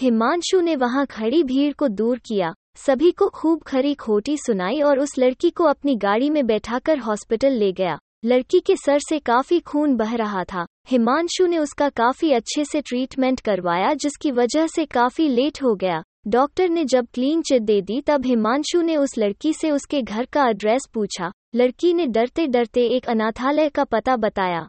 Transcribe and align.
हिमांशु 0.00 0.60
ने 0.60 0.76
वहाँ 0.76 1.06
खड़ी 1.06 1.42
भीड़ 1.42 1.72
को 1.72 1.88
दूर 1.88 2.18
किया। 2.18 2.52
सभी 2.76 3.10
को 3.10 3.28
खूब 3.28 3.62
खरी 3.62 3.94
खोटी 3.94 4.36
सुनाई 4.36 4.80
और 4.80 4.98
उस 4.98 5.18
लड़की 5.18 5.50
को 5.50 5.64
अपनी 5.64 5.96
गाड़ी 5.96 6.30
में 6.30 6.46
बैठाकर 6.46 6.98
हॉस्पिटल 6.98 7.52
ले 7.52 7.72
गया। 7.72 7.98
लड़की 8.24 8.60
के 8.60 8.76
सर 8.76 8.98
से 8.98 9.18
काफ़ी 9.18 9.60
खून 9.60 9.96
बह 9.96 10.14
रहा 10.14 10.44
था। 10.44 10.66
हिमांशु 10.88 11.46
ने 11.46 11.58
उसका 11.58 11.88
काफ़ी 11.88 12.32
अच्छे 12.32 12.64
से 12.64 12.80
ट्रीटमेंट 12.80 13.40
करवाया, 13.40 13.94
जिसकी 13.94 14.30
वजह 14.30 14.66
से 14.66 14.84
काफ़ी 14.84 15.28
लेट 15.28 15.62
हो 15.62 15.74
गया। 15.74 16.02
डॉक्टर 16.28 16.68
ने 16.68 16.84
जब 16.84 17.06
क्लीन 17.14 17.42
चिट 17.42 17.62
दे 17.62 17.80
दी, 17.82 18.00
तब 18.00 18.26
हिमांशु 18.26 18.82
ने 18.82 18.96
उस 18.96 19.18
लड़की 19.18 19.52
से 19.52 19.70
उसके 19.70 20.02
घर 20.02 20.24
का 20.24 20.48
एड्रेस 20.48 20.88
पूछा। 20.94 21.32
लड़की 21.54 21.94
ने 21.94 22.06
डरते 22.06 22.46
डरते 22.46 22.86
एक 22.86 23.06
अनाथालय 23.06 23.68
का 23.68 23.84
पता 23.84 24.16
बताया। 24.16 24.68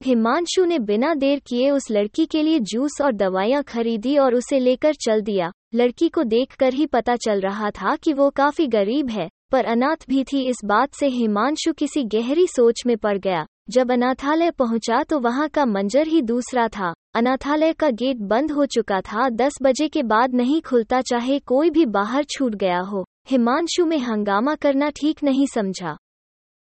हिमांशु 0.00 0.64
ने 0.64 0.78
बिना 0.78 1.12
देर 1.14 1.38
किए 1.46 1.70
उस 1.70 1.90
लड़की 1.90 2.24
के 2.26 2.42
लिए 2.42 2.58
जूस 2.62 3.00
और 3.02 3.12
दवाइयाँ 3.12 3.62
खरीदी 3.62 4.16
और 4.18 4.34
उसे 4.34 4.58
लेकर 4.58 4.94
चल 4.94 5.20
दिया। 5.20 5.50
लड़की 5.74 6.08
को 6.08 6.22
देखकर 6.24 6.74
ही 6.74 6.86
पता 6.86 7.16
चल 7.16 7.40
रहा 7.40 7.70
था 7.70 7.94
कि 7.96 8.12
वो 8.12 8.28
काफ़ी 8.30 8.66
गरीब 8.66 9.10
है, 9.10 9.28
पर 9.52 9.64
अनाथ 9.64 10.06
भी 10.08 10.22
थी। 10.24 10.42
इस 10.42 10.60
बात 10.64 10.94
से 10.94 11.06
हिमांशु 11.06 11.72
किसी 11.72 12.04
गहरी 12.04 12.46
सोच 12.46 12.82
में 12.86 12.96
पड़ 12.96 13.16
गया। 13.18 13.44
जब 13.70 13.92
अनाथालय 13.92 14.50
पहुँचा 14.50 15.02
तो 15.02 15.18
वहाँ 15.20 15.48
का 15.48 15.64
मंजर 15.66 16.06
ही 16.06 16.22
दूसरा 16.22 16.68
था। 16.68 16.92
अनाथालय 17.14 17.72
का 17.72 17.90
गेट 17.90 18.16
बंद 18.22 18.52
हो 18.52 18.66
चुका 18.66 19.00
था। 19.00 19.28
दस 19.28 19.58
बजे 19.62 19.88
के 19.88 20.02
बाद 20.04 20.34
नहीं 20.34 20.60
खुलता 20.62 21.00
चाहे 21.02 21.38
कोई 21.38 21.70
भी 21.70 21.86
बाहर 21.90 22.24
छूट 22.30 22.54
गया 22.54 22.78
हो। 22.80 23.04
हिमांशु 23.28 23.86
में 23.86 23.98
हंगामा 23.98 24.54
करना 24.54 24.90
ठीक 24.90 25.24
नहीं 25.24 25.46
समझा। 25.46 25.96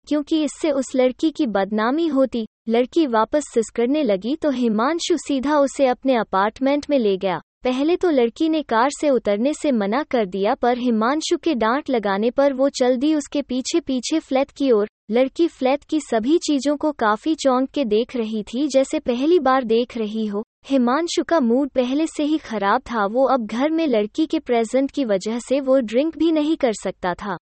क्योंकि 0.09 0.43
इससे 0.45 0.71
उस 0.71 0.95
लड़की 0.97 1.31
की 1.31 1.47
बदनामी 1.47 2.07
होती। 2.09 2.47
लड़की 2.69 3.07
वापस 3.07 3.45
सिसकरने 3.55 4.03
लगी 4.03 4.35
तो 4.37 4.51
हिमांशु 4.51 5.17
सीधा 5.17 5.59
उसे 5.59 5.87
अपने 5.87 6.17
अपार्टमेंट 6.17 6.87
में 6.91 6.99
ले 6.99 7.17
गया। 7.17 7.41
पहले 7.65 7.97
तो 7.97 8.11
लड़की 8.11 8.49
ने 8.49 8.63
कार 8.63 8.91
से 8.91 9.11
उतरने 9.11 9.53
से 9.55 9.71
मना 9.73 10.03
कर 10.03 10.27
दिया, 10.27 10.55
पर 10.55 10.79
हिमांशु 10.79 11.37
के 11.37 11.55
डांट 11.55 11.91
लगाने 11.91 12.31
पर 12.31 12.53
वो 12.53 12.69
चल 12.69 12.97
दी 12.97 13.15
उसके 13.15 13.43
पीछे 13.43 13.81
पीछे 13.81 14.19
फ्लैट 14.19 14.51
की 14.51 14.71
ओर, 14.73 14.89
लड़की 15.11 15.47
फ्लैट 15.49 15.85
की 15.85 16.01
सभी 16.01 16.39
चीज़ों 16.39 16.77
को 16.77 16.93
काफ़ी 16.93 17.35
चौंक 17.35 17.69
के 17.71 17.85
देख 17.85 18.15
रही 18.17 18.43
थी, 18.45 18.67
जैसे 18.69 18.99
पहली 18.99 19.39
बार 19.39 19.65
देख 19.65 19.97
रही 19.97 20.27
हो। 20.27 20.45
हिमांशु 20.67 21.25
का 21.25 21.41
मूड 21.41 21.69
पहले 21.69 22.07
से 22.07 22.25
ही 22.25 22.39
खराब 22.39 22.81
था, 22.83 23.07
वो 23.07 23.25
अब 23.27 23.47
घर 23.47 23.71
में 23.71 23.87
लड़की 23.87 24.27
के 24.27 24.39
प्रेजेंट 24.39 24.91
की 24.91 25.05
वजह 25.05 25.39
से 25.39 25.61
वो 25.61 25.79
ड्रिंक 25.81 26.19
भी 26.19 26.33
नहीं 26.33 26.57
कर 26.57 26.73
सकता 26.75 27.15
था। 27.15 27.37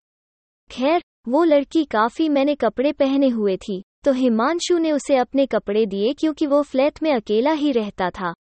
खैर 0.71 1.03
वो 1.29 1.43
लड़की 1.45 1.85
काफ़ी 1.85 2.29
मैंने 2.29 2.55
कपड़े 2.55 2.93
पहने 2.93 3.29
हुए 3.29 3.57
थी 3.59 3.83
तो 4.05 4.13
हिमांशु 4.13 4.79
ने 4.79 4.93
उसे 4.93 5.17
अपने 5.17 5.47
कपड़े 5.47 5.85
दिए 5.87 6.13
क्योंकि 6.13 6.47
वो 6.47 6.63
फ्लैट 6.63 7.03
में 7.03 7.13
अकेला 7.13 7.53
ही 7.53 7.73
रहता 7.73 8.11
था। 8.11 8.33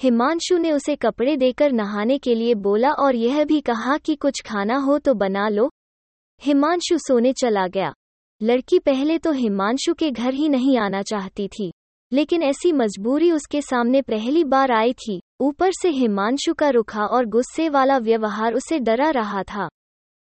हिमांशु 0.00 0.56
ने 0.58 0.72
उसे 0.72 0.96
कपड़े 0.96 1.36
देकर 1.36 1.72
नहाने 1.72 2.18
के 2.18 2.34
लिए 2.34 2.54
बोला 2.54 2.90
और 2.94 3.14
यह 3.14 3.44
भी 3.44 3.60
कहा 3.60 3.96
कि 3.96 4.14
कुछ 4.14 4.40
खाना 4.46 4.76
हो 4.76 4.98
तो 4.98 5.14
बना 5.14 5.48
लो। 5.48 5.68
हिमांशु 6.42 6.98
सोने 6.98 7.32
चला 7.32 7.66
गया। 7.66 7.92
लड़की 8.40 8.78
पहले 8.78 9.18
तो 9.18 9.32
हिमांशु 9.32 9.94
के 9.94 10.10
घर 10.10 10.34
ही 10.34 10.48
नहीं 10.48 10.76
आना 10.78 11.02
चाहती 11.02 11.46
थी, 11.48 11.70
लेकिन 12.12 12.42
ऐसी 12.42 12.72
मजबूरी 12.72 13.30
उसके 13.30 13.60
सामने 13.62 14.02
पहली 14.02 14.42
बार 14.44 14.72
आई 14.72 14.92
थी। 14.92 15.20
ऊपर 15.40 15.70
से 15.72 15.90
हिमांशु 15.90 16.54
का 16.54 16.68
रुखा 16.68 17.04
और 17.06 17.26
गुस्से 17.26 17.68
वाला 17.68 17.98
व्यवहार 17.98 18.54
उसे 18.54 18.78
डरा 18.78 19.10
रहा 19.10 19.42
था। 19.44 19.68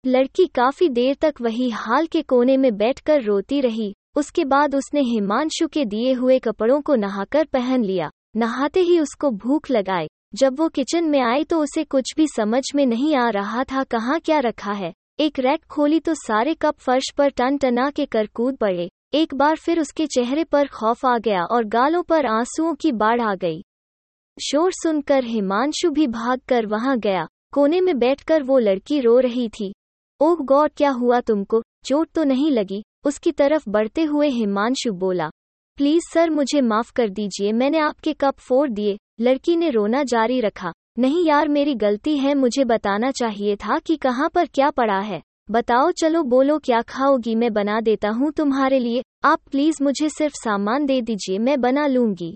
लड़की 0.06 0.46
काफ़ी 0.46 0.88
देर 0.88 1.14
तक 1.14 1.40
वही 1.40 1.68
हाल 1.70 2.06
के 2.06 2.20
कोने 2.22 2.56
में 2.56 2.76
बैठकर 2.76 3.22
रोती 3.22 3.60
रही। 3.60 3.94
उसके 4.16 4.44
बाद 4.44 4.74
उसने 4.74 5.00
हिमांशु 5.00 5.66
के 5.68 5.84
दिए 5.84 6.12
हुए 6.12 6.38
कपड़ों 6.38 6.80
को 6.80 6.94
नहाकर 6.94 7.44
पहन 7.44 7.84
लिया। 7.84 8.10
नहाते 8.36 8.80
ही 8.80 8.98
उसको 9.00 9.30
भूख 9.30 9.70
लगाए 9.70 10.06
जब 10.34 10.58
वो 10.58 10.68
किचन 10.68 11.04
में 11.04 11.20
आई 11.20 11.44
तो 11.44 11.58
उसे 11.58 11.84
कुछ 11.84 12.12
भी 12.16 12.26
समझ 12.28 12.62
में 12.74 12.84
नहीं 12.86 13.14
आ 13.16 13.28
रहा 13.28 13.64
था 13.64 13.82
कहाँ 13.84 14.18
क्या 14.20 14.38
रखा 14.38 14.72
है। 14.72 14.92
एक 15.20 15.38
रैक 15.38 15.64
खोली 15.64 16.00
तो 16.00 16.14
सारे 16.16 16.54
कप 16.54 16.78
फर्श 16.78 17.10
पर 17.16 17.30
टन 17.30 17.56
टना 17.56 17.88
के 17.91 18.06
कर 18.06 18.26
कूद 18.26 18.56
पड़े। 18.56 18.88
एक 19.14 19.34
बार 19.34 19.56
फिर 19.56 19.81
उसके 19.81 20.06
चेहरे 20.06 20.44
पर 20.44 20.66
खौफ 20.66 21.04
आ 21.06 21.16
गया 21.19 21.42
और 21.44 21.64
गालों 21.64 22.02
पर 22.02 22.26
आंसुओं 22.26 22.75
की 22.75 22.92
बाढ़ 22.92 23.20
आ 23.20 23.34
गई। 23.34 23.62
शोर 24.38 24.72
सुनकर 24.72 25.25
हिमांशु 25.25 25.91
भी 25.91 26.06
भागकर 26.06 26.66
वहाँ 26.66 26.98
गया। 26.98 27.26
कोने 27.52 27.81
में 27.81 27.98
बैठकर 27.98 28.42
वो 28.42 28.58
लड़की 28.58 29.00
रो 29.00 29.19
रही 29.19 29.48
थी। 29.50 29.72
ओह 30.21 30.37
गॉड 30.43 30.71
क्या 30.77 30.91
हुआ 30.91 31.21
तुमको? 31.21 31.60
चोट 31.84 32.09
तो 32.15 32.22
नहीं 32.25 32.50
लगी? 32.50 32.82
उसकी 33.04 33.32
तरफ़ 33.32 33.69
बढ़ते 33.71 34.04
हुए 34.04 34.28
हिमांशु 34.28 34.93
बोला, 34.93 35.28
प्लीज़ 35.78 36.04
सर, 36.15 36.31
मुझे 36.31 36.60
माफ़ 36.60 36.93
कर 36.93 37.09
दीजिए, 37.09 37.53
मैंने 37.53 37.78
आपके 37.78 38.12
कप 38.12 38.38
फोड़ 38.38 38.69
दिए। 38.69 38.97
लड़की 39.21 39.56
ने 39.56 39.71
रोना 39.71 40.03
जारी 40.03 40.41
रखा, 40.41 40.72
नहीं 40.99 41.25
यार, 41.26 41.49
मेरी 41.49 41.75
गलती 41.75 42.16
है, 42.19 42.34
मुझे 42.34 42.65
बताना 42.65 43.10
चाहिए 43.10 43.56
था 43.56 43.78
कि 43.78 43.97
कहाँ 43.97 44.31
पर 44.34 44.47
क्या 44.47 44.71
पड़ा 44.71 44.99
है। 45.00 45.22
बताओ, 45.50 45.91
चलो, 45.91 46.22
बोलो, 46.22 46.59
क्या 46.59 46.81
खाओगी, 46.82 47.34
मैं 47.34 47.53
बना 47.53 47.81
देता 47.81 48.09
हूँ 48.09 48.32
तुम्हारे 48.32 48.78
लिए। 48.78 49.03
आप 49.25 49.41
प्लीज़ 49.50 49.82
मुझे 49.82 50.09
सिर्फ़ 50.09 50.34
सामान 50.34 50.87
दे 50.87 51.00
दीजिए, 51.03 51.38
मैं 51.38 51.60
बना 51.60 51.87
लूँगी। 51.87 52.34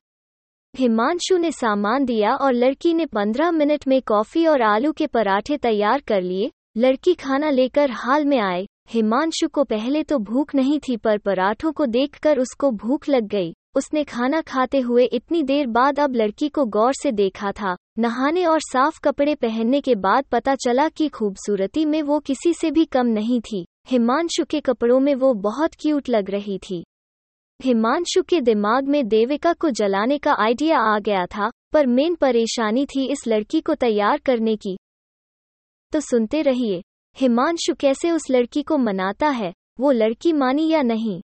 हिमांशु 0.75 1.37
ने 1.37 1.53
सामान 1.53 2.05
दिया 2.05 2.35
और 2.35 2.53
लड़की 2.53 2.95
ने 2.95 3.07
पंद्रह 3.07 3.51
मिनट 3.51 3.89
में 3.89 4.01
कॉफ़ी 4.03 4.47
और 4.47 4.63
आलू 4.63 4.93
के 4.93 5.07
पराठे 5.07 5.57
तैयार 5.57 6.01
कर 6.01 6.23
लिए। 6.23 6.51
लड़की 6.77 7.15
खाना 7.15 7.51
लेकर 7.51 7.91
हाल 7.91 8.25
में 8.25 8.39
आए। 8.39 8.67
हिमांशु 8.89 9.49
को 9.49 9.65
पहले 9.65 10.03
तो 10.03 10.19
भूख 10.19 10.55
नहीं 10.55 10.79
थी, 10.79 10.97
पर 10.97 11.19
पराठों 11.19 11.73
को 11.73 11.87
देखकर 11.87 12.39
उसको 12.39 12.71
भूख 12.71 13.09
लग 13.09 13.27
गई। 13.27 13.53
उसने 13.75 14.05
खाना 14.05 14.41
खाते 14.41 14.81
हुए 14.81 15.05
इतनी 15.05 15.43
देर 15.43 15.67
बाद 15.67 16.01
अब 16.01 16.15
लड़की 16.15 16.49
को 16.49 16.65
गौर 16.67 16.93
से 16.93 17.13
देखा 17.13 17.53
था। 17.53 17.77
नहाने 17.99 18.45
और 18.45 18.61
साफ़ 18.61 19.01
कपड़े 19.05 19.35
पहनने 19.35 19.81
के 19.81 19.95
बाद 19.95 20.25
पता 20.25 20.55
चला 20.55 20.89
कि 20.89 21.09
खूबसूरती 21.09 21.85
में 21.85 22.03
वो 22.03 22.19
किसी 22.19 22.55
से 22.55 22.71
भी 22.71 22.85
कम 22.85 23.07
नहीं 23.07 23.41
थी। 23.41 23.67
हिमांशु 23.87 24.45
के 24.45 24.61
कपड़ों 24.61 25.01
में 25.01 25.15
वो 25.15 25.33
बहुत 25.35 25.71
क्यूट 25.75 26.09
लग 26.09 26.31
रही 26.31 26.59
थी। 26.59 26.85
हिमांशु 27.63 28.23
के 28.23 28.41
दिमाग 28.41 28.89
में 28.89 29.09
देविका 29.09 29.53
को 29.53 29.71
जलाने 29.71 30.19
का 30.19 30.37
आइडिया 30.39 30.79
आ 30.79 30.99
गया 30.99 31.27
था, 31.27 31.51
पर 31.73 31.87
मेन 31.87 32.15
परेशानी 32.15 32.87
थी 32.87 33.07
इस 33.07 33.27
लड़की 33.29 33.61
को 33.61 33.75
तैयार 33.75 34.19
करने 34.19 34.57
की। 34.57 34.77
तो 35.93 36.01
सुनते 36.01 36.43
रहिए, 36.43 36.83
हिमांशु 37.17 37.75
कैसे 37.75 38.11
उस 38.11 38.23
लड़की 38.31 38.63
को 38.63 38.79
मनाता 38.79 39.29
है, 39.29 39.53
वो 39.81 39.91
लड़की 39.91 40.33
मानी 40.33 40.69
या 40.69 40.83
नहीं? 40.83 41.23